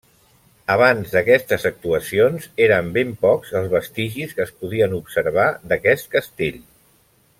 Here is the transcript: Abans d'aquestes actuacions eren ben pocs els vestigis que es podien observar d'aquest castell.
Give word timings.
Abans 0.75 1.11
d'aquestes 1.17 1.65
actuacions 1.69 2.47
eren 2.67 2.89
ben 2.95 3.11
pocs 3.27 3.53
els 3.61 3.69
vestigis 3.75 4.33
que 4.39 4.45
es 4.47 4.55
podien 4.63 4.97
observar 5.01 5.47
d'aquest 5.73 6.09
castell. 6.17 6.59